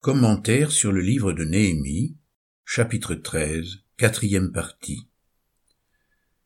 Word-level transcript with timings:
Commentaire 0.00 0.70
sur 0.70 0.92
le 0.92 1.00
livre 1.00 1.32
de 1.32 1.42
Néhémie, 1.42 2.16
chapitre 2.64 3.16
13, 3.16 3.80
quatrième 3.96 4.52
partie. 4.52 5.08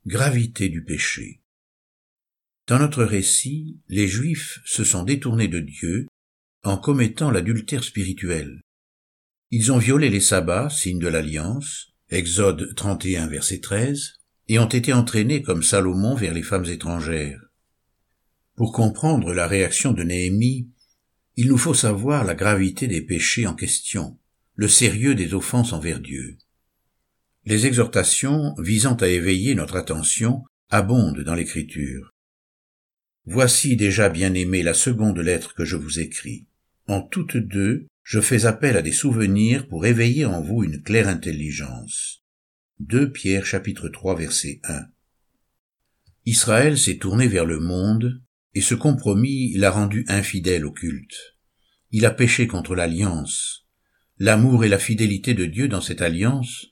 Gravité 0.07 0.71
du 0.71 0.83
péché. 0.83 1.43
Dans 2.67 2.79
notre 2.79 3.05
récit, 3.05 3.79
les 3.89 4.09
Juifs 4.09 4.61
se 4.65 4.85
sont 4.85 5.03
détournés 5.03 5.49
de 5.49 5.61
Dieu 5.61 6.07
en 6.63 6.79
commettant 6.79 7.31
l'adultère 7.31 7.85
spirituel. 7.85 8.63
Ils 9.51 9.71
ont 9.71 9.79
violé 9.79 10.09
les 10.09 10.23
sabbats, 10.23 10.71
signe 10.71 10.99
de 10.99 11.09
l'alliance, 11.09 11.93
Exode 12.09 12.75
31 12.75 13.27
verset 13.27 13.61
13, 13.61 14.15
et 14.49 14.59
ont 14.61 14.69
été 14.69 14.95
entraînés 14.95 15.43
comme 15.43 15.63
Salomon 15.63 16.15
vers 16.15 16.33
les 16.33 16.43
femmes 16.43 16.65
étrangères. 16.65 17.43
Pour 18.57 18.73
comprendre 18.73 19.35
la 19.35 19.47
réaction 19.47 19.93
de 19.93 20.05
Néhémie, 20.05 20.71
il 21.37 21.49
nous 21.49 21.59
faut 21.59 21.75
savoir 21.75 22.25
la 22.25 22.35
gravité 22.35 22.87
des 22.87 23.01
péchés 23.01 23.47
en 23.47 23.55
question, 23.55 24.19
le 24.55 24.69
sérieux 24.69 25.15
des 25.15 25.35
offenses 25.35 25.73
envers 25.73 26.01
Dieu. 26.01 26.37
Les 27.45 27.67
exhortations 27.67 28.55
visant 28.59 28.95
à 28.95 29.09
éveiller 29.09 29.55
notre 29.55 29.77
attention 29.77 30.45
abondent 30.71 31.23
dans 31.25 31.35
l'Écriture. 31.35 32.15
Voici 33.25 33.77
déjà 33.77 34.09
bien 34.09 34.35
aimé 34.35 34.63
la 34.63 34.75
seconde 34.75 35.19
lettre 35.19 35.55
que 35.55 35.65
je 35.65 35.77
vous 35.77 36.01
écris. 36.01 36.47
En 36.87 37.01
toutes 37.01 37.37
deux, 37.37 37.87
je 38.03 38.21
fais 38.21 38.47
appel 38.47 38.77
à 38.77 38.83
des 38.83 38.93
souvenirs 38.93 39.69
pour 39.69 39.87
éveiller 39.87 40.25
en 40.25 40.43
vous 40.43 40.65
une 40.65 40.83
claire 40.83 41.09
intelligence. 41.09 42.25
2 42.81 43.13
Pierre 43.13 43.47
chapitre 43.47 43.89
3 43.89 44.17
verset 44.17 44.61
1. 44.65 44.87
Israël 46.27 46.77
s'est 46.79 46.99
tourné 46.99 47.29
vers 47.29 47.45
le 47.45 47.61
monde 47.61 48.21
et 48.55 48.61
ce 48.61 48.75
compromis 48.75 49.53
l'a 49.55 49.71
rendu 49.71 50.05
infidèle 50.09 50.67
au 50.67 50.73
culte. 50.73 51.37
Il 51.91 52.07
a 52.07 52.11
péché 52.11 52.47
contre 52.47 52.75
l'alliance. 52.75 53.67
L'amour 54.19 54.65
et 54.65 54.69
la 54.69 54.79
fidélité 54.79 55.35
de 55.35 55.47
Dieu 55.47 55.69
dans 55.69 55.81
cette 55.81 56.03
alliance 56.03 56.67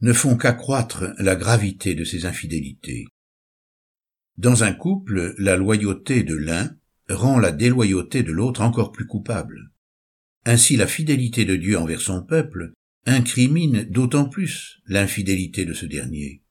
ne 0.00 0.12
font 0.12 0.36
qu'accroître 0.36 1.04
la 1.18 1.36
gravité 1.36 1.94
de 1.94 2.04
ces 2.04 2.26
infidélités. 2.26 3.06
Dans 4.36 4.64
un 4.64 4.72
couple, 4.72 5.34
la 5.38 5.56
loyauté 5.56 6.22
de 6.22 6.34
l'un 6.34 6.76
rend 7.08 7.38
la 7.38 7.52
déloyauté 7.52 8.22
de 8.22 8.32
l'autre 8.32 8.62
encore 8.62 8.92
plus 8.92 9.06
coupable. 9.06 9.70
Ainsi 10.44 10.76
la 10.76 10.86
fidélité 10.86 11.44
de 11.44 11.54
Dieu 11.54 11.78
envers 11.78 12.00
son 12.00 12.22
peuple 12.24 12.72
incrimine 13.06 13.84
d'autant 13.84 14.28
plus 14.28 14.80
l'infidélité 14.86 15.64
de 15.64 15.74
ce 15.74 15.86
dernier. 15.86 16.41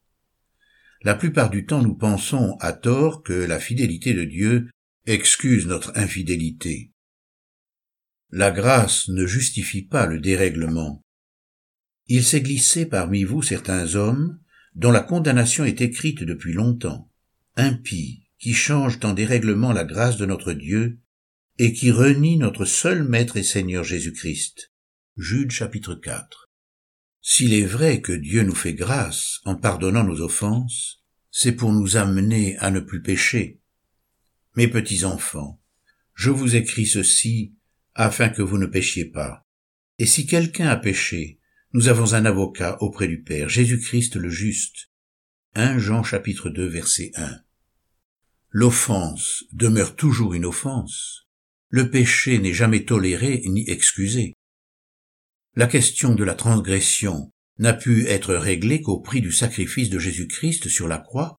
La 1.03 1.15
plupart 1.15 1.49
du 1.49 1.65
temps, 1.65 1.81
nous 1.81 1.95
pensons 1.95 2.57
à 2.59 2.73
tort 2.73 3.23
que 3.23 3.33
la 3.33 3.59
fidélité 3.59 4.13
de 4.13 4.23
Dieu 4.23 4.69
excuse 5.07 5.65
notre 5.65 5.97
infidélité. 5.97 6.91
La 8.29 8.51
grâce 8.51 9.07
ne 9.09 9.25
justifie 9.25 9.81
pas 9.81 10.05
le 10.05 10.19
dérèglement. 10.19 11.03
Il 12.05 12.23
s'est 12.23 12.41
glissé 12.41 12.85
parmi 12.85 13.23
vous 13.23 13.41
certains 13.41 13.95
hommes 13.95 14.39
dont 14.75 14.91
la 14.91 15.01
condamnation 15.01 15.65
est 15.65 15.81
écrite 15.81 16.23
depuis 16.23 16.53
longtemps, 16.53 17.09
impies, 17.55 18.23
qui 18.37 18.53
changent 18.53 18.99
en 19.03 19.13
dérèglement 19.13 19.73
la 19.73 19.85
grâce 19.85 20.17
de 20.17 20.25
notre 20.25 20.53
Dieu 20.53 20.99
et 21.57 21.73
qui 21.73 21.91
renient 21.91 22.37
notre 22.37 22.65
seul 22.65 23.03
Maître 23.03 23.37
et 23.37 23.43
Seigneur 23.43 23.83
Jésus-Christ. 23.83 24.71
Jude 25.17 25.51
chapitre 25.51 25.95
4. 25.95 26.50
S'il 27.21 27.53
est 27.53 27.65
vrai 27.65 28.01
que 28.01 28.13
Dieu 28.13 28.41
nous 28.43 28.55
fait 28.55 28.73
grâce 28.73 29.41
en 29.45 29.55
pardonnant 29.55 30.03
nos 30.03 30.21
offenses, 30.21 31.03
c'est 31.29 31.51
pour 31.51 31.71
nous 31.71 31.95
amener 31.95 32.57
à 32.57 32.71
ne 32.71 32.79
plus 32.79 33.01
pécher. 33.01 33.59
Mes 34.55 34.67
petits 34.67 35.05
enfants, 35.05 35.61
je 36.15 36.29
vous 36.29 36.55
écris 36.55 36.87
ceci 36.87 37.53
afin 37.93 38.29
que 38.29 38.41
vous 38.41 38.57
ne 38.57 38.65
péchiez 38.65 39.05
pas. 39.05 39.47
Et 39.99 40.05
si 40.05 40.25
quelqu'un 40.25 40.67
a 40.67 40.75
péché, 40.75 41.39
nous 41.73 41.87
avons 41.87 42.13
un 42.13 42.25
avocat 42.25 42.77
auprès 42.81 43.07
du 43.07 43.21
Père, 43.21 43.49
Jésus-Christ 43.49 44.15
le 44.15 44.29
juste. 44.29 44.89
1 45.53 45.77
Jean 45.77 46.03
chapitre 46.03 46.49
2 46.49 46.65
verset 46.65 47.11
1. 47.15 47.39
L'offense 48.49 49.45
demeure 49.53 49.95
toujours 49.95 50.33
une 50.33 50.45
offense. 50.45 51.27
Le 51.69 51.89
péché 51.89 52.39
n'est 52.39 52.53
jamais 52.53 52.83
toléré 52.83 53.43
ni 53.45 53.69
excusé. 53.69 54.33
La 55.57 55.67
question 55.67 56.15
de 56.15 56.23
la 56.23 56.33
transgression 56.33 57.29
n'a 57.59 57.73
pu 57.73 58.07
être 58.07 58.33
réglée 58.35 58.81
qu'au 58.81 59.01
prix 59.01 59.19
du 59.19 59.33
sacrifice 59.33 59.89
de 59.89 59.99
Jésus-Christ 59.99 60.69
sur 60.69 60.87
la 60.87 60.97
croix. 60.97 61.35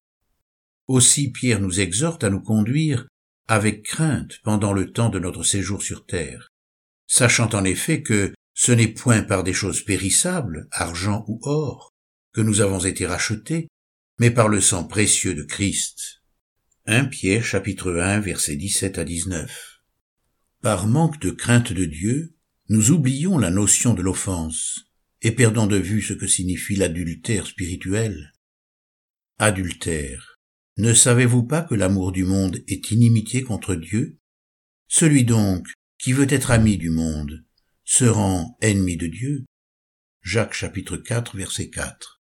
Aussi 0.87 1.31
Pierre 1.31 1.59
nous 1.59 1.79
exhorte 1.79 2.23
à 2.23 2.29
nous 2.29 2.41
conduire 2.41 3.07
avec 3.47 3.81
crainte 3.81 4.39
pendant 4.43 4.71
le 4.71 4.91
temps 4.91 5.09
de 5.09 5.17
notre 5.17 5.43
séjour 5.43 5.81
sur 5.81 6.05
terre, 6.05 6.49
sachant 7.07 7.49
en 7.55 7.63
effet 7.63 8.03
que 8.03 8.33
ce 8.53 8.71
n'est 8.71 8.87
point 8.87 9.23
par 9.23 9.43
des 9.43 9.53
choses 9.53 9.83
périssables, 9.83 10.67
argent 10.71 11.25
ou 11.27 11.39
or, 11.41 11.91
que 12.33 12.41
nous 12.41 12.61
avons 12.61 12.79
été 12.79 13.07
rachetés, 13.07 13.67
mais 14.19 14.29
par 14.29 14.47
le 14.47 14.61
sang 14.61 14.83
précieux 14.83 15.33
de 15.33 15.43
Christ. 15.43 16.21
1 16.85 17.05
Pierre 17.05 17.43
chapitre 17.43 17.91
1 17.91 18.19
versets 18.19 18.57
17 18.57 18.99
à 18.99 19.03
19. 19.05 19.79
Par 20.61 20.85
manque 20.85 21.19
de 21.19 21.31
crainte 21.31 21.73
de 21.73 21.85
Dieu, 21.85 22.32
nous 22.69 22.91
oublions 22.91 23.37
la 23.37 23.49
notion 23.49 23.93
de 23.93 24.01
l'offense 24.01 24.85
et 25.21 25.31
perdons 25.31 25.67
de 25.67 25.75
vue 25.75 26.01
ce 26.01 26.13
que 26.13 26.27
signifie 26.27 26.75
l'adultère 26.75 27.45
spirituel. 27.45 28.33
Adultère. 29.37 30.39
Ne 30.77 30.93
savez-vous 30.93 31.43
pas 31.43 31.61
que 31.61 31.75
l'amour 31.75 32.13
du 32.13 32.23
monde 32.23 32.63
est 32.67 32.91
inimitié 32.91 33.43
contre 33.43 33.75
Dieu? 33.75 34.17
Celui 34.87 35.25
donc 35.25 35.67
qui 35.97 36.13
veut 36.13 36.31
être 36.31 36.51
ami 36.51 36.77
du 36.77 36.89
monde 36.89 37.43
se 37.83 38.05
rend 38.05 38.57
ennemi 38.61 38.95
de 38.95 39.07
Dieu. 39.07 39.45
Jacques 40.21 40.53
chapitre 40.53 40.95
4 40.95 41.35
verset 41.35 41.69
4. 41.69 42.21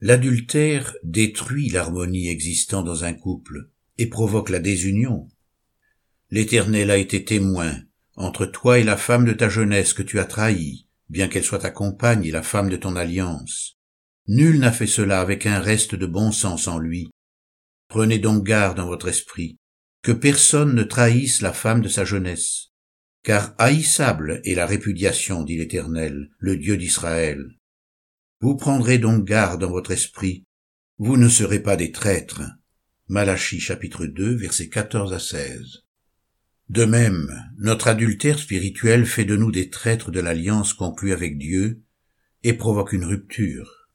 L'adultère 0.00 0.94
détruit 1.02 1.68
l'harmonie 1.68 2.28
existant 2.28 2.82
dans 2.82 3.02
un 3.02 3.12
couple 3.12 3.70
et 3.98 4.06
provoque 4.06 4.50
la 4.50 4.60
désunion. 4.60 5.28
L'Éternel 6.30 6.90
a 6.90 6.96
été 6.96 7.24
témoin 7.24 7.85
entre 8.16 8.46
toi 8.46 8.78
et 8.78 8.82
la 8.82 8.96
femme 8.96 9.24
de 9.24 9.32
ta 9.32 9.48
jeunesse 9.48 9.92
que 9.92 10.02
tu 10.02 10.18
as 10.18 10.24
trahie, 10.24 10.88
bien 11.08 11.28
qu'elle 11.28 11.44
soit 11.44 11.60
ta 11.60 11.70
compagne 11.70 12.24
et 12.24 12.30
la 12.30 12.42
femme 12.42 12.68
de 12.68 12.76
ton 12.76 12.96
alliance. 12.96 13.78
Nul 14.26 14.58
n'a 14.58 14.72
fait 14.72 14.86
cela 14.86 15.20
avec 15.20 15.46
un 15.46 15.60
reste 15.60 15.94
de 15.94 16.06
bon 16.06 16.32
sens 16.32 16.66
en 16.66 16.78
lui. 16.78 17.10
Prenez 17.88 18.18
donc 18.18 18.44
garde 18.44 18.80
en 18.80 18.86
votre 18.86 19.08
esprit, 19.08 19.58
que 20.02 20.12
personne 20.12 20.74
ne 20.74 20.82
trahisse 20.82 21.42
la 21.42 21.52
femme 21.52 21.80
de 21.80 21.88
sa 21.88 22.04
jeunesse. 22.04 22.72
Car 23.22 23.54
haïssable 23.58 24.40
est 24.44 24.54
la 24.54 24.66
répudiation, 24.66 25.44
dit 25.44 25.58
l'Éternel, 25.58 26.30
le 26.38 26.56
Dieu 26.56 26.76
d'Israël. 26.76 27.44
Vous 28.40 28.56
prendrez 28.56 28.98
donc 28.98 29.24
garde 29.24 29.62
en 29.64 29.70
votre 29.70 29.92
esprit, 29.92 30.44
vous 30.98 31.16
ne 31.16 31.28
serez 31.28 31.60
pas 31.60 31.76
des 31.76 31.92
traîtres. 31.92 32.42
Malachie 33.08 33.60
chapitre 33.60 34.06
2 34.06 34.34
versets 34.34 34.68
14 34.68 35.12
à 35.12 35.18
16. 35.18 35.85
De 36.68 36.84
même, 36.84 37.30
notre 37.58 37.86
adultère 37.88 38.38
spirituel 38.38 39.06
fait 39.06 39.24
de 39.24 39.36
nous 39.36 39.52
des 39.52 39.70
traîtres 39.70 40.10
de 40.10 40.20
l'alliance 40.20 40.72
conclue 40.72 41.12
avec 41.12 41.38
Dieu 41.38 41.82
et 42.42 42.54
provoque 42.54 42.92
une 42.92 43.04
rupture. 43.04 43.88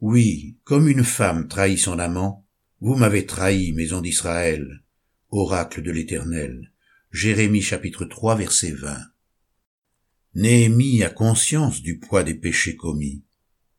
Oui, 0.00 0.56
comme 0.64 0.88
une 0.88 1.04
femme 1.04 1.48
trahit 1.48 1.78
son 1.78 1.98
amant, 1.98 2.46
vous 2.80 2.94
m'avez 2.94 3.26
trahi, 3.26 3.72
maison 3.72 4.00
d'Israël, 4.00 4.84
oracle 5.30 5.82
de 5.82 5.90
l'Éternel. 5.90 6.72
Jérémie 7.10 7.62
chapitre 7.62 8.04
3 8.04 8.36
verset 8.36 8.72
20. 8.72 8.98
Néhémie 10.34 11.02
a 11.02 11.08
conscience 11.08 11.80
du 11.80 11.98
poids 11.98 12.22
des 12.22 12.34
péchés 12.34 12.76
commis. 12.76 13.24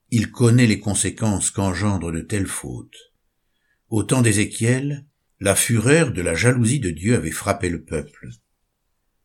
Il 0.10 0.32
connaît 0.32 0.66
les 0.66 0.80
conséquences 0.80 1.52
qu'engendrent 1.52 2.12
de 2.12 2.22
telles 2.22 2.48
fautes. 2.48 3.14
Au 3.90 4.04
temps 4.04 4.22
d'Ézéchiel, 4.22 5.06
la 5.40 5.56
fureur 5.56 6.12
de 6.12 6.22
la 6.22 6.34
jalousie 6.34 6.80
de 6.80 6.90
Dieu 6.90 7.16
avait 7.16 7.30
frappé 7.30 7.70
le 7.70 7.84
peuple. 7.84 8.30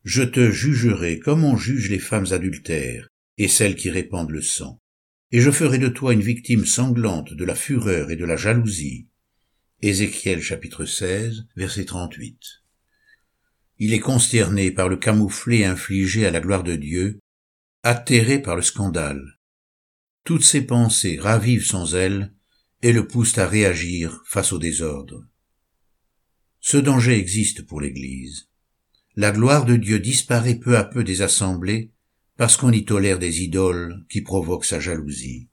Je 0.05 0.23
te 0.23 0.51
jugerai 0.51 1.19
comme 1.19 1.43
on 1.43 1.57
juge 1.57 1.91
les 1.91 1.99
femmes 1.99 2.27
adultères 2.33 3.09
et 3.39 3.49
celles 3.49 3.77
qui 3.77 3.89
répandent 3.89 4.31
le 4.31 4.43
sang, 4.43 4.79
et 5.31 5.41
je 5.41 5.51
ferai 5.51 5.79
de 5.79 5.89
toi 5.89 6.13
une 6.13 6.21
victime 6.21 6.67
sanglante 6.67 7.33
de 7.33 7.45
la 7.47 7.55
fureur 7.55 8.11
et 8.11 8.17
de 8.17 8.27
la 8.27 8.37
jalousie. 8.37 9.09
Ézéchiel 9.81 10.43
chapitre 10.43 10.85
16, 10.85 11.47
verset 11.57 11.87
38. 11.87 12.39
Il 13.79 13.95
est 13.95 14.01
consterné 14.01 14.71
par 14.71 14.91
le 14.91 14.99
camouflet 14.99 15.65
infligé 15.65 16.27
à 16.27 16.31
la 16.31 16.41
gloire 16.41 16.63
de 16.63 16.77
Dieu, 16.77 17.21
atterré 17.83 18.41
par 18.41 18.55
le 18.55 18.63
scandale. 18.63 19.39
Toutes 20.25 20.45
ses 20.45 20.63
pensées 20.63 21.19
ravivent 21.19 21.65
son 21.65 21.87
zèle 21.87 22.35
et 22.83 22.93
le 22.93 23.09
poussent 23.09 23.39
à 23.39 23.49
réagir 23.49 24.23
face 24.27 24.53
au 24.53 24.59
désordre. 24.59 25.25
Ce 26.65 26.77
danger 26.77 27.19
existe 27.19 27.67
pour 27.67 27.81
l'Église. 27.81 28.49
La 29.17 29.33
gloire 29.33 29.65
de 29.65 29.75
Dieu 29.75 29.99
disparaît 29.99 30.55
peu 30.55 30.77
à 30.77 30.85
peu 30.85 31.03
des 31.03 31.21
assemblées 31.21 31.91
parce 32.37 32.57
qu'on 32.57 32.71
y 32.71 32.85
tolère 32.85 33.19
des 33.19 33.43
idoles 33.43 34.07
qui 34.09 34.21
provoquent 34.21 34.65
sa 34.65 34.79
jalousie. 34.79 35.49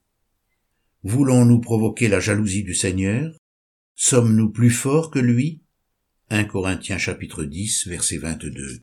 Voulons-nous 1.01 1.61
provoquer 1.61 2.09
la 2.09 2.19
jalousie 2.19 2.63
du 2.63 2.75
Seigneur? 2.75 3.35
Sommes-nous 3.95 4.51
plus 4.51 4.69
forts 4.69 5.09
que 5.09 5.17
lui? 5.17 5.63
1 6.29 6.44
Corinthiens 6.44 7.00
chapitre 7.00 7.44
10 7.44 7.88
verset 7.88 8.17
22. 8.17 8.79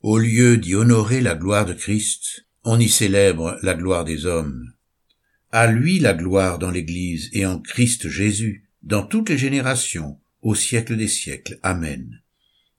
Au 0.00 0.18
lieu 0.18 0.56
d'y 0.56 0.74
honorer 0.74 1.20
la 1.20 1.34
gloire 1.34 1.66
de 1.66 1.74
Christ, 1.74 2.46
on 2.64 2.80
y 2.80 2.88
célèbre 2.88 3.58
la 3.62 3.74
gloire 3.74 4.06
des 4.06 4.24
hommes. 4.24 4.72
À 5.50 5.66
lui 5.70 5.98
la 5.98 6.14
gloire 6.14 6.58
dans 6.58 6.70
l'Église 6.70 7.28
et 7.34 7.44
en 7.44 7.60
Christ 7.60 8.08
Jésus, 8.08 8.70
dans 8.82 9.06
toutes 9.06 9.28
les 9.28 9.38
générations, 9.38 10.18
au 10.42 10.56
siècle 10.56 10.96
des 10.96 11.08
siècles. 11.08 11.58
Amen. 11.62 12.20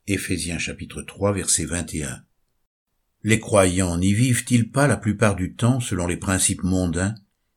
Éphésiens 0.05 0.59
chapitre 0.59 1.01
3 1.01 1.31
verset 1.31 1.65
21. 1.65 2.23
Les 3.23 3.39
croyants 3.39 3.97
n'y 3.97 4.13
vivent-ils 4.13 4.69
pas 4.69 4.85
la 4.85 4.97
plupart 4.97 5.35
du 5.35 5.55
temps 5.55 5.79
selon 5.79 6.05
les 6.05 6.17
principes 6.17 6.63
mondains, 6.63 7.15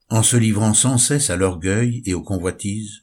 en 0.09 0.23
se 0.23 0.37
livrant 0.37 0.75
sans 0.75 0.97
cesse 0.97 1.29
à 1.29 1.37
l'orgueil 1.37 2.03
et 2.07 2.15
aux 2.15 2.23
convoitises? 2.23 3.03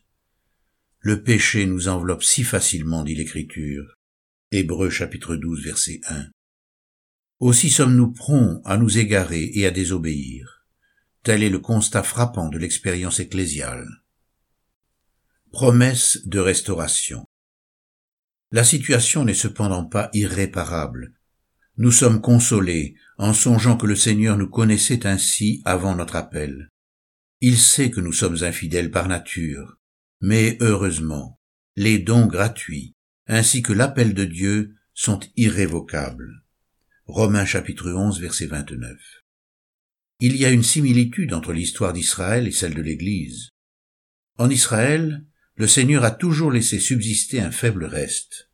Le 0.99 1.21
péché 1.21 1.65
nous 1.65 1.89
enveloppe 1.89 2.23
si 2.23 2.45
facilement, 2.45 3.03
dit 3.03 3.15
l'Écriture. 3.15 3.97
Hébreux 4.51 4.89
chapitre 4.89 5.35
12 5.35 5.61
verset 5.61 5.99
1. 6.07 6.27
Aussi 7.39 7.69
sommes-nous 7.69 8.13
prompts 8.13 8.61
à 8.63 8.77
nous 8.77 8.97
égarer 8.97 9.51
et 9.55 9.65
à 9.65 9.71
désobéir. 9.71 10.65
Tel 11.23 11.43
est 11.43 11.49
le 11.49 11.59
constat 11.59 12.03
frappant 12.03 12.47
de 12.47 12.57
l'expérience 12.57 13.19
ecclésiale. 13.19 14.02
Promesse 15.53 16.19
de 16.25 16.39
restauration. 16.39 17.27
La 18.51 18.63
situation 18.63 19.23
n'est 19.23 19.35
cependant 19.35 19.85
pas 19.85 20.09
irréparable. 20.11 21.13
Nous 21.77 21.91
sommes 21.91 22.21
consolés 22.21 22.95
en 23.19 23.33
songeant 23.33 23.77
que 23.77 23.85
le 23.85 23.95
Seigneur 23.95 24.35
nous 24.35 24.49
connaissait 24.49 25.05
ainsi 25.05 25.61
avant 25.63 25.95
notre 25.95 26.15
appel. 26.15 26.69
Il 27.39 27.59
sait 27.59 27.91
que 27.91 28.01
nous 28.01 28.13
sommes 28.13 28.41
infidèles 28.41 28.89
par 28.89 29.07
nature, 29.07 29.77
mais 30.21 30.57
heureusement, 30.59 31.39
les 31.75 31.99
dons 31.99 32.25
gratuits, 32.25 32.95
ainsi 33.27 33.61
que 33.61 33.73
l'appel 33.73 34.15
de 34.15 34.25
Dieu, 34.25 34.73
sont 34.95 35.19
irrévocables. 35.35 36.43
Romains 37.05 37.45
chapitre 37.45 37.91
11 37.91 38.19
verset 38.19 38.47
29. 38.47 38.97
Il 40.19 40.35
y 40.35 40.45
a 40.45 40.49
une 40.49 40.63
similitude 40.63 41.31
entre 41.31 41.53
l'histoire 41.53 41.93
d'Israël 41.93 42.47
et 42.47 42.51
celle 42.51 42.73
de 42.73 42.81
l'Église. 42.81 43.49
En 44.39 44.49
Israël, 44.49 45.27
le 45.55 45.67
Seigneur 45.67 46.03
a 46.03 46.11
toujours 46.11 46.51
laissé 46.51 46.79
subsister 46.79 47.39
un 47.39 47.51
faible 47.51 47.85
reste. 47.85 48.49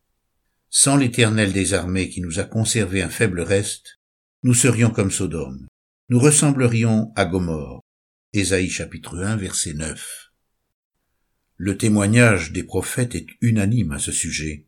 Sans 0.69 0.97
l'Éternel 0.97 1.53
des 1.53 1.73
armées 1.73 2.09
qui 2.09 2.21
nous 2.21 2.39
a 2.39 2.43
conservé 2.43 3.01
un 3.01 3.09
faible 3.09 3.41
reste, 3.41 3.99
nous 4.43 4.53
serions 4.53 4.91
comme 4.91 5.11
Sodome. 5.11 5.67
Nous 6.09 6.19
ressemblerions 6.19 7.11
à 7.15 7.25
Gomorre. 7.25 7.81
Ésaïe 8.33 8.69
chapitre 8.69 9.17
1 9.17 9.37
verset 9.37 9.73
9. 9.73 10.31
Le 11.57 11.77
témoignage 11.77 12.51
des 12.51 12.63
prophètes 12.63 13.15
est 13.15 13.27
unanime 13.41 13.91
à 13.91 13.99
ce 13.99 14.11
sujet. 14.11 14.67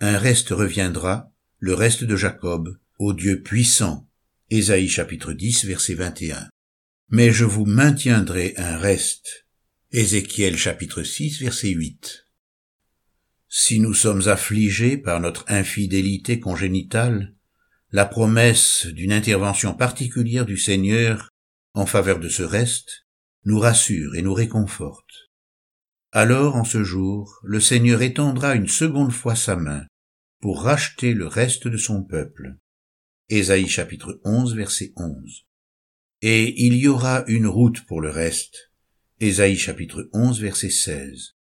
Un 0.00 0.18
reste 0.18 0.50
reviendra, 0.50 1.32
le 1.58 1.74
reste 1.74 2.04
de 2.04 2.16
Jacob, 2.16 2.78
au 2.98 3.12
Dieu 3.12 3.42
puissant. 3.42 4.08
Ésaïe 4.50 4.88
chapitre 4.88 5.32
10 5.32 5.64
verset 5.66 5.94
21. 5.94 6.48
Mais 7.10 7.30
je 7.30 7.44
vous 7.44 7.66
maintiendrai 7.66 8.54
un 8.56 8.78
reste. 8.78 9.43
Ézéchiel 9.96 10.58
chapitre 10.58 11.04
6 11.04 11.40
verset 11.40 11.68
8. 11.68 12.26
Si 13.48 13.78
nous 13.78 13.94
sommes 13.94 14.26
affligés 14.26 14.96
par 14.96 15.20
notre 15.20 15.44
infidélité 15.46 16.40
congénitale, 16.40 17.36
la 17.92 18.04
promesse 18.04 18.86
d'une 18.86 19.12
intervention 19.12 19.72
particulière 19.72 20.46
du 20.46 20.58
Seigneur 20.58 21.28
en 21.74 21.86
faveur 21.86 22.18
de 22.18 22.28
ce 22.28 22.42
reste 22.42 23.06
nous 23.44 23.60
rassure 23.60 24.16
et 24.16 24.22
nous 24.22 24.34
réconforte. 24.34 25.30
Alors, 26.10 26.56
en 26.56 26.64
ce 26.64 26.82
jour, 26.82 27.38
le 27.44 27.60
Seigneur 27.60 28.02
étendra 28.02 28.56
une 28.56 28.66
seconde 28.66 29.12
fois 29.12 29.36
sa 29.36 29.54
main 29.54 29.86
pour 30.40 30.64
racheter 30.64 31.14
le 31.14 31.28
reste 31.28 31.68
de 31.68 31.76
son 31.76 32.02
peuple. 32.02 32.56
Ésaïe 33.28 33.68
chapitre 33.68 34.20
11 34.24 34.56
verset 34.56 34.92
11. 34.96 35.46
Et 36.22 36.64
il 36.66 36.74
y 36.74 36.88
aura 36.88 37.22
une 37.28 37.46
route 37.46 37.86
pour 37.86 38.00
le 38.00 38.10
reste. 38.10 38.73
Chapitre 39.32 40.10
11 40.12 40.38
verset 40.42 40.68
16. 40.68 41.36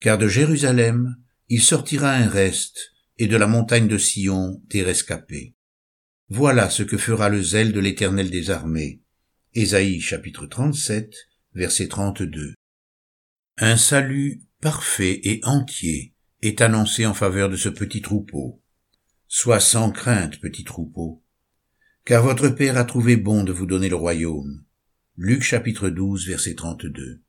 Car 0.00 0.18
de 0.18 0.26
Jérusalem, 0.26 1.16
il 1.48 1.62
sortira 1.62 2.10
un 2.12 2.28
reste, 2.28 2.94
et 3.16 3.28
de 3.28 3.36
la 3.36 3.46
montagne 3.46 3.86
de 3.86 3.96
Sion 3.96 4.60
des 4.66 4.82
rescapés. 4.82 5.54
Voilà 6.28 6.68
ce 6.68 6.82
que 6.82 6.98
fera 6.98 7.28
le 7.28 7.40
zèle 7.40 7.72
de 7.72 7.78
l'Éternel 7.78 8.28
des 8.30 8.50
armées. 8.50 9.02
Ésaïe 9.54 10.00
chapitre 10.00 10.46
37 10.46 11.14
verset 11.54 11.86
32. 11.86 12.54
Un 13.58 13.76
salut 13.76 14.42
parfait 14.60 15.20
et 15.22 15.40
entier 15.44 16.12
est 16.42 16.60
annoncé 16.60 17.06
en 17.06 17.14
faveur 17.14 17.48
de 17.48 17.56
ce 17.56 17.68
petit 17.68 18.02
troupeau. 18.02 18.60
Sois 19.28 19.60
sans 19.60 19.92
crainte, 19.92 20.40
petit 20.40 20.64
troupeau, 20.64 21.22
car 22.04 22.24
votre 22.24 22.48
Père 22.48 22.76
a 22.76 22.84
trouvé 22.84 23.16
bon 23.16 23.44
de 23.44 23.52
vous 23.52 23.66
donner 23.66 23.88
le 23.88 23.96
royaume. 23.96 24.65
Luc 25.18 25.42
chapitre 25.42 25.88
12 25.88 26.26
verset 26.26 26.56
32. 26.56 27.22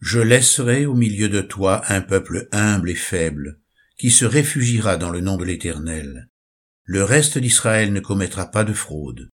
Je 0.00 0.18
laisserai 0.18 0.84
au 0.84 0.92
milieu 0.92 1.30
de 1.30 1.40
toi 1.40 1.80
un 1.88 2.02
peuple 2.02 2.46
humble 2.52 2.90
et 2.90 2.94
faible, 2.94 3.58
qui 3.96 4.10
se 4.10 4.26
réfugiera 4.26 4.98
dans 4.98 5.08
le 5.08 5.22
nom 5.22 5.38
de 5.38 5.44
l'Éternel. 5.46 6.28
Le 6.84 7.02
reste 7.02 7.38
d'Israël 7.38 7.90
ne 7.90 8.00
commettra 8.00 8.50
pas 8.50 8.64
de 8.64 8.74
fraude. 8.74 9.30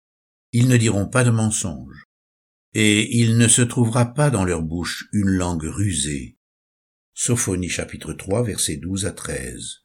Ils 0.52 0.68
ne 0.68 0.76
diront 0.76 1.08
pas 1.08 1.24
de 1.24 1.30
mensonge. 1.30 2.04
Et 2.72 3.18
il 3.18 3.36
ne 3.36 3.48
se 3.48 3.62
trouvera 3.62 4.14
pas 4.14 4.30
dans 4.30 4.44
leur 4.44 4.62
bouche 4.62 5.08
une 5.12 5.30
langue 5.30 5.64
rusée. 5.64 6.38
Sophonie 7.14 7.68
chapitre 7.68 8.12
3 8.12 8.44
verset 8.44 8.76
12 8.76 9.06
à 9.06 9.10
13. 9.10 9.78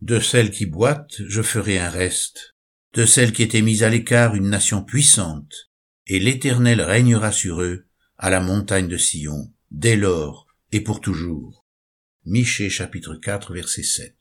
De 0.00 0.20
celles 0.20 0.52
qui 0.52 0.66
boitent, 0.66 1.22
je 1.26 1.42
ferai 1.42 1.80
un 1.80 1.90
reste. 1.90 2.54
De 2.92 3.04
celles 3.04 3.32
qui 3.32 3.42
étaient 3.42 3.62
mises 3.62 3.82
à 3.82 3.90
l'écart, 3.90 4.36
une 4.36 4.48
nation 4.48 4.84
puissante. 4.84 5.72
Et 6.08 6.20
l'Éternel 6.20 6.80
régnera 6.80 7.32
sur 7.32 7.62
eux, 7.62 7.86
à 8.16 8.30
la 8.30 8.40
montagne 8.40 8.86
de 8.86 8.96
Sion, 8.96 9.52
dès 9.72 9.96
lors 9.96 10.46
et 10.70 10.80
pour 10.80 11.00
toujours. 11.00 11.66
Michée 12.24 12.70
chapitre 12.70 13.16
4 13.16 13.52
verset 13.52 13.82
7. 13.82 14.16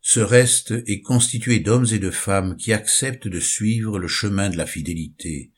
Ce 0.00 0.20
reste 0.20 0.74
est 0.86 1.00
constitué 1.00 1.58
d'hommes 1.58 1.86
et 1.92 1.98
de 1.98 2.10
femmes 2.10 2.56
qui 2.56 2.72
acceptent 2.72 3.26
de 3.26 3.40
suivre 3.40 3.98
le 3.98 4.06
chemin 4.06 4.50
de 4.50 4.56
la 4.56 4.66
fidélité, 4.66 5.52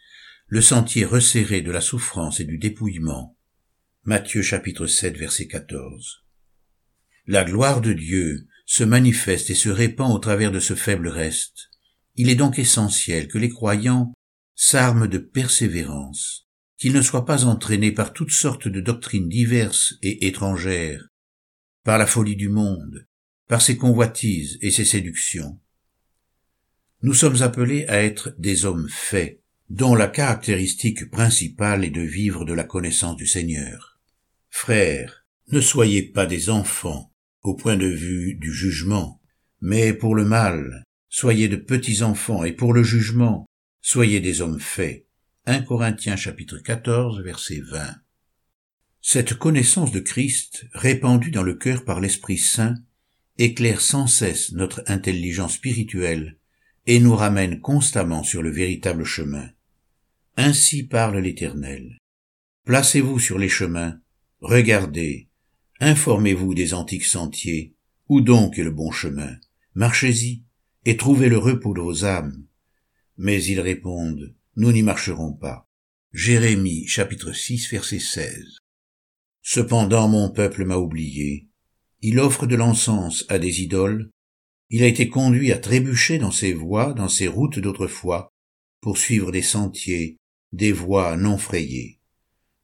le 0.46 0.62
sentier 0.62 1.04
resserré 1.04 1.60
de 1.60 1.70
la 1.70 1.82
souffrance 1.82 2.40
et 2.40 2.44
du 2.44 2.56
dépouillement. 2.56 3.36
Matthieu 4.04 4.40
chapitre 4.40 4.86
7 4.86 5.18
verset 5.18 5.48
14. 5.48 6.24
La 7.26 7.44
gloire 7.44 7.82
de 7.82 7.92
Dieu 7.92 8.48
se 8.64 8.84
manifeste 8.84 9.50
et 9.50 9.54
se 9.54 9.68
répand 9.68 10.12
au 10.12 10.18
travers 10.18 10.50
de 10.50 10.60
ce 10.60 10.74
faible 10.74 11.08
reste. 11.08 11.68
Il 12.16 12.30
est 12.30 12.36
donc 12.36 12.58
essentiel 12.58 13.28
que 13.28 13.38
les 13.38 13.50
croyants 13.50 14.14
s'arment 14.62 15.06
de 15.06 15.16
persévérance, 15.16 16.46
qu'ils 16.76 16.92
ne 16.92 17.00
soient 17.00 17.24
pas 17.24 17.46
entraînés 17.46 17.92
par 17.92 18.12
toutes 18.12 18.30
sortes 18.30 18.68
de 18.68 18.82
doctrines 18.82 19.26
diverses 19.26 19.94
et 20.02 20.26
étrangères, 20.26 21.08
par 21.82 21.96
la 21.96 22.06
folie 22.06 22.36
du 22.36 22.50
monde, 22.50 23.06
par 23.48 23.62
ses 23.62 23.78
convoitises 23.78 24.58
et 24.60 24.70
ses 24.70 24.84
séductions. 24.84 25.58
Nous 27.00 27.14
sommes 27.14 27.40
appelés 27.40 27.86
à 27.86 28.02
être 28.02 28.34
des 28.36 28.66
hommes 28.66 28.90
faits, 28.90 29.40
dont 29.70 29.94
la 29.94 30.08
caractéristique 30.08 31.10
principale 31.10 31.82
est 31.82 31.90
de 31.90 32.02
vivre 32.02 32.44
de 32.44 32.52
la 32.52 32.64
connaissance 32.64 33.16
du 33.16 33.26
Seigneur. 33.26 33.98
Frères, 34.50 35.24
ne 35.52 35.62
soyez 35.62 36.02
pas 36.02 36.26
des 36.26 36.50
enfants, 36.50 37.14
au 37.40 37.54
point 37.54 37.78
de 37.78 37.88
vue 37.88 38.34
du 38.34 38.52
jugement, 38.52 39.22
mais 39.62 39.94
pour 39.94 40.14
le 40.14 40.26
mal, 40.26 40.84
soyez 41.08 41.48
de 41.48 41.56
petits 41.56 42.02
enfants, 42.02 42.44
et 42.44 42.52
pour 42.52 42.74
le 42.74 42.82
jugement, 42.82 43.46
soyez 43.80 44.20
des 44.20 44.40
hommes 44.40 44.60
faits. 44.60 45.06
1 45.46 45.62
Corinthiens 45.62 46.16
chapitre 46.16 46.58
14 46.58 47.22
verset 47.22 47.60
20. 47.60 47.96
Cette 49.00 49.34
connaissance 49.34 49.92
de 49.92 50.00
Christ, 50.00 50.66
répandue 50.72 51.30
dans 51.30 51.42
le 51.42 51.54
cœur 51.54 51.84
par 51.84 52.00
l'Esprit 52.00 52.38
Saint, 52.38 52.76
éclaire 53.38 53.80
sans 53.80 54.06
cesse 54.06 54.52
notre 54.52 54.82
intelligence 54.86 55.54
spirituelle 55.54 56.36
et 56.86 57.00
nous 57.00 57.16
ramène 57.16 57.60
constamment 57.60 58.22
sur 58.22 58.42
le 58.42 58.50
véritable 58.50 59.04
chemin. 59.04 59.48
Ainsi 60.36 60.82
parle 60.82 61.18
l'Éternel. 61.18 61.98
Placez-vous 62.64 63.18
sur 63.18 63.38
les 63.38 63.48
chemins, 63.48 63.98
regardez, 64.40 65.30
Informez-vous 65.80 66.52
des 66.52 66.74
antiques 66.74 67.06
sentiers. 67.06 67.74
Où 68.08 68.20
donc 68.20 68.58
est 68.58 68.64
le 68.64 68.70
bon 68.70 68.90
chemin? 68.90 69.36
Marchez-y, 69.74 70.42
et 70.84 70.96
trouvez 70.98 71.30
le 71.30 71.38
repos 71.38 71.72
de 71.72 71.80
vos 71.80 72.04
âmes. 72.04 72.44
Mais 73.16 73.42
ils 73.44 73.60
répondent, 73.60 74.34
nous 74.56 74.72
n'y 74.72 74.82
marcherons 74.82 75.32
pas. 75.32 75.66
Jérémie, 76.12 76.86
chapitre 76.86 77.32
6, 77.32 77.70
verset 77.70 77.98
16. 77.98 78.58
Cependant 79.42 80.08
mon 80.08 80.30
peuple 80.30 80.64
m'a 80.64 80.76
oublié. 80.76 81.48
Il 82.02 82.18
offre 82.18 82.46
de 82.46 82.56
l'encens 82.56 83.24
à 83.28 83.38
des 83.38 83.62
idoles. 83.62 84.10
Il 84.70 84.82
a 84.82 84.86
été 84.86 85.08
conduit 85.08 85.52
à 85.52 85.58
trébucher 85.58 86.18
dans 86.18 86.30
ses 86.30 86.52
voies, 86.52 86.94
dans 86.94 87.08
ses 87.08 87.28
routes 87.28 87.58
d'autrefois, 87.58 88.28
pour 88.80 88.98
suivre 88.98 89.32
des 89.32 89.42
sentiers, 89.42 90.16
des 90.52 90.72
voies 90.72 91.16
non 91.16 91.38
frayées. 91.38 92.00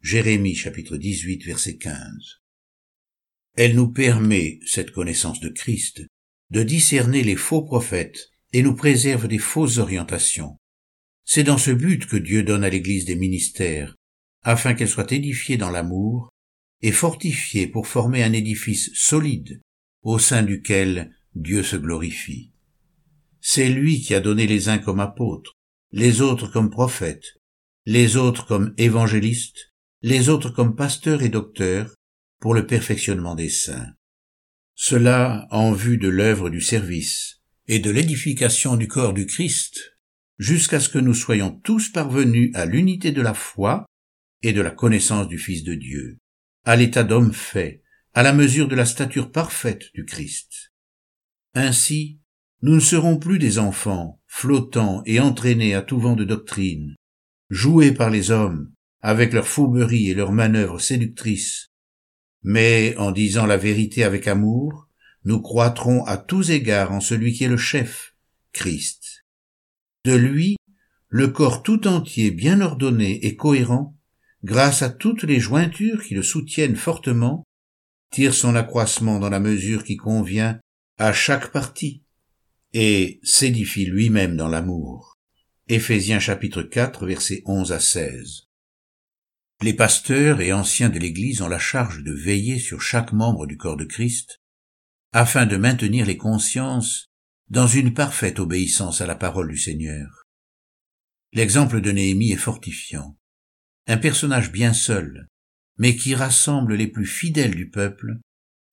Jérémie, 0.00 0.54
chapitre 0.54 0.96
18, 0.96 1.44
verset 1.44 1.76
15. 1.76 2.40
Elle 3.56 3.74
nous 3.74 3.88
permet, 3.88 4.60
cette 4.66 4.90
connaissance 4.90 5.40
de 5.40 5.48
Christ, 5.48 6.06
de 6.50 6.62
discerner 6.62 7.22
les 7.22 7.36
faux 7.36 7.62
prophètes 7.62 8.30
et 8.52 8.62
nous 8.62 8.74
préserve 8.74 9.28
des 9.28 9.38
fausses 9.38 9.78
orientations. 9.78 10.56
C'est 11.24 11.44
dans 11.44 11.58
ce 11.58 11.70
but 11.70 12.06
que 12.06 12.16
Dieu 12.16 12.42
donne 12.42 12.64
à 12.64 12.70
l'Église 12.70 13.04
des 13.04 13.16
ministères, 13.16 13.96
afin 14.42 14.74
qu'elle 14.74 14.88
soit 14.88 15.12
édifiée 15.12 15.56
dans 15.56 15.70
l'amour 15.70 16.30
et 16.82 16.92
fortifiée 16.92 17.66
pour 17.66 17.88
former 17.88 18.22
un 18.22 18.32
édifice 18.32 18.90
solide 18.94 19.60
au 20.02 20.18
sein 20.18 20.42
duquel 20.42 21.16
Dieu 21.34 21.62
se 21.62 21.76
glorifie. 21.76 22.52
C'est 23.40 23.68
lui 23.68 24.00
qui 24.00 24.14
a 24.14 24.20
donné 24.20 24.46
les 24.46 24.68
uns 24.68 24.78
comme 24.78 25.00
apôtres, 25.00 25.54
les 25.90 26.20
autres 26.20 26.46
comme 26.46 26.70
prophètes, 26.70 27.40
les 27.86 28.16
autres 28.16 28.46
comme 28.46 28.74
évangélistes, 28.78 29.72
les 30.02 30.28
autres 30.28 30.50
comme 30.50 30.76
pasteurs 30.76 31.22
et 31.22 31.28
docteurs, 31.28 31.94
pour 32.40 32.54
le 32.54 32.66
perfectionnement 32.66 33.34
des 33.34 33.48
saints. 33.48 33.92
Cela 34.74 35.46
en 35.50 35.72
vue 35.72 35.96
de 35.96 36.08
l'œuvre 36.08 36.50
du 36.50 36.60
service 36.60 37.35
et 37.68 37.78
de 37.78 37.90
l'édification 37.90 38.76
du 38.76 38.88
corps 38.88 39.12
du 39.12 39.26
Christ, 39.26 39.96
jusqu'à 40.38 40.80
ce 40.80 40.88
que 40.88 40.98
nous 40.98 41.14
soyons 41.14 41.50
tous 41.50 41.90
parvenus 41.90 42.50
à 42.54 42.66
l'unité 42.66 43.12
de 43.12 43.22
la 43.22 43.34
foi 43.34 43.86
et 44.42 44.52
de 44.52 44.60
la 44.60 44.70
connaissance 44.70 45.28
du 45.28 45.38
Fils 45.38 45.64
de 45.64 45.74
Dieu, 45.74 46.18
à 46.64 46.76
l'état 46.76 47.04
d'homme 47.04 47.32
fait, 47.32 47.82
à 48.14 48.22
la 48.22 48.32
mesure 48.32 48.68
de 48.68 48.76
la 48.76 48.86
stature 48.86 49.30
parfaite 49.32 49.92
du 49.94 50.04
Christ. 50.04 50.72
Ainsi, 51.54 52.20
nous 52.62 52.74
ne 52.74 52.80
serons 52.80 53.18
plus 53.18 53.38
des 53.38 53.58
enfants, 53.58 54.20
flottants 54.26 55.02
et 55.04 55.20
entraînés 55.20 55.74
à 55.74 55.82
tout 55.82 55.98
vent 55.98 56.16
de 56.16 56.24
doctrine, 56.24 56.94
joués 57.50 57.92
par 57.92 58.10
les 58.10 58.30
hommes, 58.30 58.72
avec 59.00 59.32
leurs 59.32 59.48
fourberies 59.48 60.10
et 60.10 60.14
leurs 60.14 60.32
manœuvres 60.32 60.80
séductrices, 60.80 61.68
mais 62.42 62.96
en 62.96 63.10
disant 63.10 63.46
la 63.46 63.56
vérité 63.56 64.04
avec 64.04 64.26
amour, 64.28 64.85
nous 65.26 65.40
croîtrons 65.40 66.04
à 66.04 66.18
tous 66.18 66.50
égards 66.50 66.92
en 66.92 67.00
celui 67.00 67.32
qui 67.32 67.42
est 67.42 67.48
le 67.48 67.56
chef, 67.56 68.14
Christ. 68.52 69.24
De 70.04 70.14
lui, 70.14 70.56
le 71.08 71.26
corps 71.26 71.64
tout 71.64 71.88
entier 71.88 72.30
bien 72.30 72.60
ordonné 72.60 73.26
et 73.26 73.34
cohérent, 73.34 73.98
grâce 74.44 74.82
à 74.82 74.88
toutes 74.88 75.24
les 75.24 75.40
jointures 75.40 76.04
qui 76.04 76.14
le 76.14 76.22
soutiennent 76.22 76.76
fortement, 76.76 77.42
tire 78.12 78.34
son 78.34 78.54
accroissement 78.54 79.18
dans 79.18 79.28
la 79.28 79.40
mesure 79.40 79.82
qui 79.82 79.96
convient 79.96 80.60
à 80.96 81.12
chaque 81.12 81.50
partie, 81.50 82.04
et 82.72 83.18
s'édifie 83.24 83.86
lui-même 83.86 84.36
dans 84.36 84.48
l'amour. 84.48 85.18
Éphésiens 85.68 86.20
chapitre 86.20 86.62
4 86.62 87.04
versets 87.04 87.42
11 87.46 87.72
à 87.72 87.80
16. 87.80 88.42
Les 89.60 89.74
pasteurs 89.74 90.40
et 90.40 90.52
anciens 90.52 90.88
de 90.88 91.00
l'Église 91.00 91.42
ont 91.42 91.48
la 91.48 91.58
charge 91.58 92.04
de 92.04 92.12
veiller 92.12 92.60
sur 92.60 92.80
chaque 92.80 93.12
membre 93.12 93.48
du 93.48 93.56
corps 93.56 93.76
de 93.76 93.84
Christ, 93.84 94.40
afin 95.12 95.46
de 95.46 95.56
maintenir 95.56 96.06
les 96.06 96.16
consciences 96.16 97.06
dans 97.48 97.66
une 97.66 97.94
parfaite 97.94 98.38
obéissance 98.40 99.00
à 99.00 99.06
la 99.06 99.14
parole 99.14 99.48
du 99.48 99.58
Seigneur. 99.58 100.24
L'exemple 101.32 101.80
de 101.80 101.92
Néhémie 101.92 102.32
est 102.32 102.36
fortifiant. 102.36 103.16
Un 103.86 103.98
personnage 103.98 104.50
bien 104.50 104.72
seul, 104.72 105.28
mais 105.78 105.94
qui 105.94 106.14
rassemble 106.14 106.74
les 106.74 106.88
plus 106.88 107.06
fidèles 107.06 107.54
du 107.54 107.68
peuple 107.68 108.18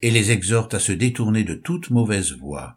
et 0.02 0.12
les 0.12 0.32
exhorte 0.32 0.74
à 0.74 0.80
se 0.80 0.92
détourner 0.92 1.44
de 1.44 1.56
toute 1.56 1.90
mauvaise 1.90 2.34
voie. 2.34 2.76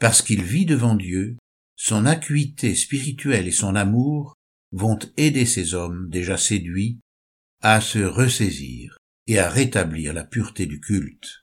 Parce 0.00 0.20
qu'il 0.20 0.42
vit 0.42 0.66
devant 0.66 0.94
Dieu, 0.94 1.36
son 1.76 2.06
acuité 2.06 2.74
spirituelle 2.74 3.46
et 3.46 3.52
son 3.52 3.74
amour 3.74 4.34
vont 4.72 4.98
aider 5.16 5.46
ces 5.46 5.74
hommes 5.74 6.08
déjà 6.10 6.36
séduits 6.36 6.98
à 7.60 7.80
se 7.80 8.00
ressaisir 8.00 8.96
et 9.26 9.38
à 9.38 9.48
rétablir 9.48 10.12
la 10.12 10.24
pureté 10.24 10.66
du 10.66 10.80
culte. 10.80 11.41